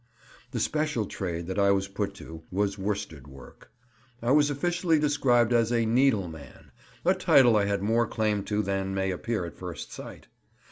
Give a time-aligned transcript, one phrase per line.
[0.49, 3.71] The special trade that I was put to was worsted work.
[4.19, 6.71] I was officially described as a "needleman,"
[7.05, 10.25] a title I had more claim to than may appear at first sight.